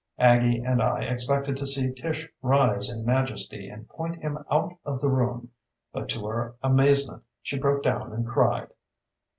Aggie 0.17 0.59
and 0.63 0.81
I 0.81 1.03
expected 1.03 1.57
to 1.57 1.65
see 1.67 1.93
Tish 1.93 2.27
rise 2.41 2.89
in 2.89 3.05
majesty 3.05 3.69
and 3.69 3.87
point 3.87 4.15
him 4.23 4.39
out 4.49 4.73
of 4.83 4.99
the 4.99 5.09
room. 5.09 5.51
But 5.93 6.09
to 6.09 6.25
our 6.25 6.55
amazement 6.63 7.21
she 7.43 7.59
broke 7.59 7.83
down 7.83 8.11
and 8.11 8.25
cried. 8.27 8.69